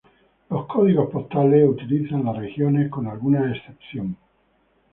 [0.49, 4.17] Los códigos postales utilizan las regiones con alguna excepción.